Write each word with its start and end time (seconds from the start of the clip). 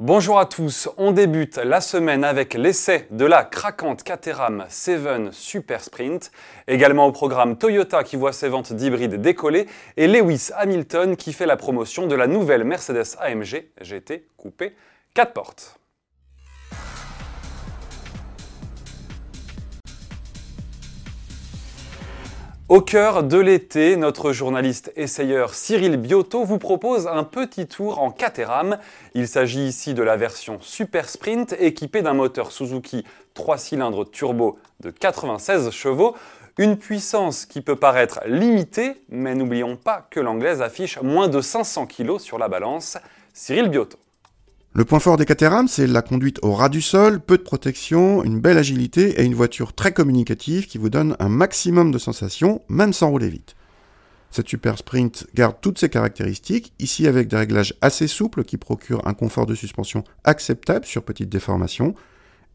Bonjour 0.00 0.40
à 0.40 0.46
tous, 0.46 0.88
on 0.96 1.12
débute 1.12 1.56
la 1.58 1.80
semaine 1.80 2.24
avec 2.24 2.54
l'essai 2.54 3.06
de 3.12 3.24
la 3.24 3.44
craquante 3.44 4.02
Caterham 4.02 4.66
7 4.68 5.32
Super 5.32 5.84
Sprint, 5.84 6.32
également 6.66 7.06
au 7.06 7.12
programme 7.12 7.56
Toyota 7.56 8.02
qui 8.02 8.16
voit 8.16 8.32
ses 8.32 8.48
ventes 8.48 8.72
d'hybrides 8.72 9.22
décoller 9.22 9.68
et 9.96 10.08
Lewis 10.08 10.50
Hamilton 10.56 11.16
qui 11.16 11.32
fait 11.32 11.46
la 11.46 11.56
promotion 11.56 12.08
de 12.08 12.16
la 12.16 12.26
nouvelle 12.26 12.64
Mercedes 12.64 13.16
AMG 13.20 13.68
GT 13.80 14.26
coupé 14.36 14.74
4 15.14 15.32
portes. 15.32 15.78
Au 22.70 22.80
cœur 22.80 23.24
de 23.24 23.36
l'été, 23.36 23.94
notre 23.96 24.32
journaliste 24.32 24.90
essayeur 24.96 25.52
Cyril 25.52 25.98
Biotto 25.98 26.44
vous 26.44 26.58
propose 26.58 27.06
un 27.06 27.22
petit 27.22 27.66
tour 27.66 27.98
en 27.98 28.10
Caterham. 28.10 28.78
Il 29.12 29.28
s'agit 29.28 29.66
ici 29.66 29.92
de 29.92 30.02
la 30.02 30.16
version 30.16 30.56
Super 30.62 31.10
Sprint 31.10 31.54
équipée 31.60 32.00
d'un 32.00 32.14
moteur 32.14 32.52
Suzuki 32.52 33.04
3 33.34 33.58
cylindres 33.58 34.10
turbo 34.10 34.58
de 34.80 34.88
96 34.88 35.72
chevaux. 35.72 36.16
Une 36.56 36.78
puissance 36.78 37.44
qui 37.44 37.60
peut 37.60 37.76
paraître 37.76 38.20
limitée, 38.24 38.94
mais 39.10 39.34
n'oublions 39.34 39.76
pas 39.76 40.06
que 40.08 40.20
l'anglaise 40.20 40.62
affiche 40.62 40.98
moins 41.02 41.28
de 41.28 41.42
500 41.42 41.86
kg 41.86 42.18
sur 42.18 42.38
la 42.38 42.48
balance. 42.48 42.96
Cyril 43.34 43.68
Biotto. 43.68 43.98
Le 44.76 44.84
point 44.84 44.98
fort 44.98 45.16
des 45.16 45.24
Caterham, 45.24 45.68
c'est 45.68 45.86
la 45.86 46.02
conduite 46.02 46.40
au 46.42 46.52
ras 46.52 46.68
du 46.68 46.82
sol, 46.82 47.20
peu 47.20 47.38
de 47.38 47.44
protection, 47.44 48.24
une 48.24 48.40
belle 48.40 48.58
agilité 48.58 49.20
et 49.20 49.24
une 49.24 49.36
voiture 49.36 49.72
très 49.72 49.92
communicative 49.92 50.66
qui 50.66 50.78
vous 50.78 50.90
donne 50.90 51.14
un 51.20 51.28
maximum 51.28 51.92
de 51.92 51.98
sensations, 51.98 52.60
même 52.68 52.92
sans 52.92 53.08
rouler 53.10 53.28
vite. 53.28 53.54
Cette 54.32 54.48
Super 54.48 54.76
Sprint 54.76 55.28
garde 55.32 55.54
toutes 55.60 55.78
ses 55.78 55.88
caractéristiques, 55.88 56.72
ici 56.80 57.06
avec 57.06 57.28
des 57.28 57.36
réglages 57.36 57.74
assez 57.82 58.08
souples 58.08 58.42
qui 58.42 58.56
procurent 58.56 59.06
un 59.06 59.14
confort 59.14 59.46
de 59.46 59.54
suspension 59.54 60.02
acceptable 60.24 60.86
sur 60.86 61.04
petites 61.04 61.28
déformations, 61.28 61.94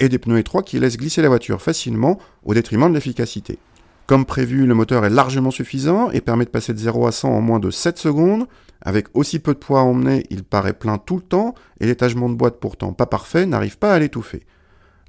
et 0.02 0.10
des 0.10 0.20
pneus 0.20 0.40
étroits 0.40 0.64
qui 0.64 0.78
laissent 0.78 0.98
glisser 0.98 1.22
la 1.22 1.30
voiture 1.30 1.62
facilement 1.62 2.20
au 2.44 2.54
détriment 2.54 2.90
de 2.90 2.96
l'efficacité. 2.96 3.60
Comme 4.08 4.26
prévu, 4.26 4.66
le 4.66 4.74
moteur 4.74 5.06
est 5.06 5.10
largement 5.10 5.52
suffisant 5.52 6.12
et 6.12 6.20
permet 6.20 6.44
de 6.44 6.50
passer 6.50 6.74
de 6.74 6.80
0 6.80 7.08
à 7.08 7.14
100 7.14 7.30
en 7.30 7.40
moins 7.40 7.60
de 7.60 7.72
7 7.72 7.98
secondes. 7.98 8.46
Avec 8.82 9.08
aussi 9.14 9.40
peu 9.40 9.54
de 9.54 9.60
poids 9.60 9.82
à 9.82 9.84
emmener, 9.84 10.26
il 10.30 10.44
paraît 10.44 10.74
plein 10.74 10.98
tout 10.98 11.18
le 11.18 11.22
temps 11.22 11.54
et 11.80 11.86
l'étagement 11.86 12.30
de 12.30 12.36
boîte 12.36 12.60
pourtant 12.60 12.94
pas 12.94 13.06
parfait 13.06 13.46
n'arrive 13.46 13.78
pas 13.78 13.94
à 13.94 14.00
l'étouffer. 14.00 14.44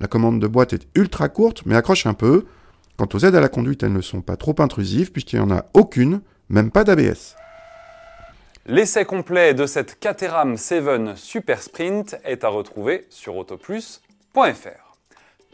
La 0.00 0.08
commande 0.08 0.40
de 0.40 0.46
boîte 0.46 0.72
est 0.72 0.88
ultra 0.94 1.28
courte 1.28 1.62
mais 1.66 1.76
accroche 1.76 2.06
un 2.06 2.14
peu. 2.14 2.46
Quant 2.96 3.08
aux 3.12 3.18
aides 3.18 3.34
à 3.34 3.40
la 3.40 3.48
conduite, 3.48 3.82
elles 3.82 3.92
ne 3.92 4.00
sont 4.00 4.22
pas 4.22 4.36
trop 4.36 4.54
intrusives 4.58 5.12
puisqu'il 5.12 5.36
n'y 5.36 5.44
en 5.44 5.56
a 5.56 5.66
aucune, 5.74 6.20
même 6.48 6.70
pas 6.70 6.84
d'ABS. 6.84 7.36
L'essai 8.66 9.04
complet 9.04 9.54
de 9.54 9.66
cette 9.66 9.98
Caterham 9.98 10.56
7 10.56 11.16
Super 11.16 11.62
Sprint 11.62 12.16
est 12.24 12.44
à 12.44 12.48
retrouver 12.48 13.06
sur 13.08 13.36
autoplus.fr. 13.36 14.89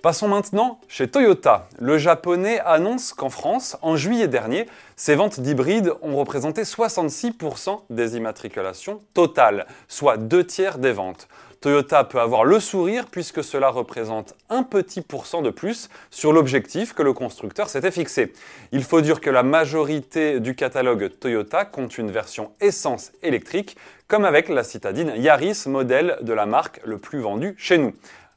Passons 0.07 0.29
maintenant 0.29 0.79
chez 0.87 1.09
Toyota. 1.09 1.69
Le 1.81 1.99
japonais 1.99 2.61
annonce 2.61 3.13
qu'en 3.13 3.29
France, 3.29 3.77
en 3.83 3.97
juillet 3.97 4.29
dernier, 4.29 4.69
ses 4.95 5.17
ventes 5.17 5.41
d'hybrides 5.41 5.95
ont 6.01 6.15
représenté 6.15 6.63
66% 6.63 7.81
des 7.91 8.17
immatriculations 8.17 9.03
totales, 9.15 9.67
soit 9.89 10.17
deux 10.17 10.47
tiers 10.47 10.79
des 10.79 10.93
ventes. 10.93 11.27
Toyota 11.61 12.05
peut 12.05 12.21
avoir 12.21 12.45
le 12.45 12.61
sourire 12.61 13.07
puisque 13.11 13.43
cela 13.43 13.69
représente 13.69 14.37
un 14.49 14.63
petit 14.63 15.01
pourcent 15.01 15.43
de 15.43 15.51
plus 15.51 15.89
sur 16.13 16.33
l'objectif 16.33 16.93
que 16.93 17.03
le 17.03 17.13
constructeur 17.13 17.69
s'était 17.69 17.91
fixé. 17.91 18.33
Il 18.71 18.85
faut 18.85 19.01
dire 19.01 19.21
que 19.21 19.31
la 19.31 19.43
majorité 19.43 20.39
du 20.39 20.55
catalogue 20.55 21.11
Toyota 21.19 21.65
compte 21.65 21.99
une 21.99 22.13
version 22.13 22.53
essence 22.61 23.11
électrique, 23.25 23.77
comme 24.07 24.25
avec 24.25 24.51
la 24.51 24.63
citadine 24.63 25.15
Yaris, 25.17 25.65
modèle 25.67 26.19
de 26.21 26.33
la 26.33 26.47
marque 26.47 26.81
le 26.85 26.99
plus 26.99 27.19
vendu 27.19 27.57
chez 27.59 27.79
nous. 27.79 27.93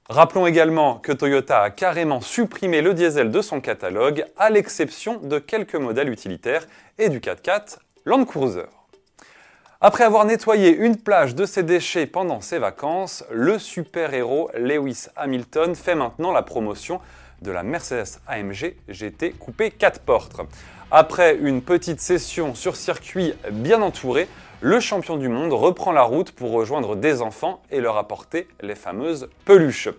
Rappelons 0.09 0.47
également 0.47 0.95
que 0.95 1.11
Toyota 1.11 1.61
a 1.61 1.69
carrément 1.69 2.19
supprimé 2.19 2.81
le 2.81 2.95
diesel 2.95 3.29
de 3.29 3.41
son 3.43 3.61
catalogue, 3.61 4.25
à 4.37 4.49
l'exception 4.49 5.19
de 5.19 5.37
quelques 5.37 5.75
modèles 5.75 6.09
utilitaires 6.09 6.65
et 6.97 7.09
du 7.09 7.19
4x4 7.19 7.77
Land 8.05 8.25
Cruiser. 8.25 8.65
Après 9.81 10.03
avoir 10.03 10.25
nettoyé 10.25 10.75
une 10.75 10.97
plage 10.97 11.35
de 11.35 11.45
ses 11.45 11.61
déchets 11.61 12.07
pendant 12.07 12.41
ses 12.41 12.57
vacances, 12.57 13.23
le 13.29 13.59
super-héros 13.59 14.49
Lewis 14.57 15.05
Hamilton 15.15 15.75
fait 15.75 15.93
maintenant 15.93 16.31
la 16.31 16.41
promotion 16.41 16.99
de 17.41 17.51
la 17.51 17.63
Mercedes 17.63 18.19
AMG 18.27 18.75
GT 18.87 19.31
coupé 19.31 19.71
4 19.71 20.01
portes. 20.01 20.41
Après 20.91 21.35
une 21.35 21.61
petite 21.61 22.01
session 22.01 22.55
sur 22.55 22.75
circuit 22.75 23.33
bien 23.51 23.81
entouré, 23.81 24.27
le 24.61 24.79
champion 24.79 25.17
du 25.17 25.29
monde 25.29 25.53
reprend 25.53 25.91
la 25.91 26.01
route 26.01 26.31
pour 26.31 26.51
rejoindre 26.51 26.95
des 26.95 27.21
enfants 27.21 27.61
et 27.71 27.79
leur 27.79 27.97
apporter 27.97 28.47
les 28.61 28.75
fameuses 28.75 29.29
peluches. 29.45 29.89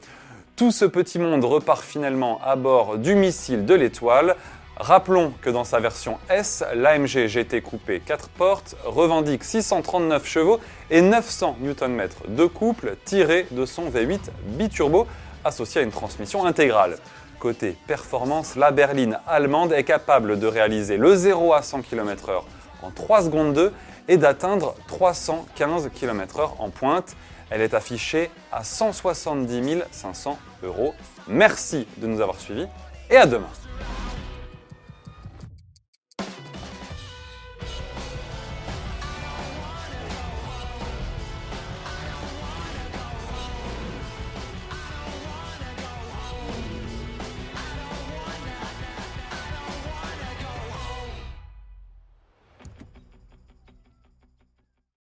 Tout 0.56 0.70
ce 0.70 0.84
petit 0.84 1.18
monde 1.18 1.44
repart 1.44 1.82
finalement 1.82 2.40
à 2.44 2.56
bord 2.56 2.98
du 2.98 3.14
missile 3.14 3.64
de 3.64 3.74
l'étoile. 3.74 4.36
Rappelons 4.76 5.32
que 5.40 5.48
dans 5.48 5.64
sa 5.64 5.78
version 5.78 6.18
S, 6.28 6.64
l'AMG 6.74 7.26
GT 7.26 7.62
coupé 7.62 8.00
4 8.00 8.28
portes 8.30 8.76
revendique 8.84 9.44
639 9.44 10.26
chevaux 10.26 10.60
et 10.90 11.02
900 11.02 11.56
Nm 11.60 12.08
de 12.28 12.44
couple 12.46 12.96
tiré 13.04 13.46
de 13.50 13.64
son 13.64 13.88
V8 13.90 14.20
biturbo 14.44 15.06
associé 15.44 15.80
à 15.80 15.84
une 15.84 15.90
transmission 15.90 16.44
intégrale. 16.44 16.96
Côté 17.40 17.74
performance, 17.86 18.54
la 18.54 18.70
berline 18.70 19.18
allemande 19.26 19.72
est 19.72 19.84
capable 19.84 20.38
de 20.38 20.46
réaliser 20.46 20.98
le 20.98 21.16
0 21.16 21.54
à 21.54 21.62
100 21.62 21.80
km/h 21.80 22.42
en 22.82 22.90
3 22.90 23.22
secondes 23.22 23.54
2 23.54 23.72
et 24.08 24.18
d'atteindre 24.18 24.74
315 24.88 25.88
km/h 25.94 26.50
en 26.58 26.68
pointe. 26.68 27.16
Elle 27.48 27.62
est 27.62 27.72
affichée 27.72 28.30
à 28.52 28.62
170 28.62 29.84
500 29.90 30.38
euros. 30.62 30.92
Merci 31.28 31.88
de 31.96 32.06
nous 32.06 32.20
avoir 32.20 32.38
suivis 32.38 32.66
et 33.08 33.16
à 33.16 33.24
demain. 33.24 33.48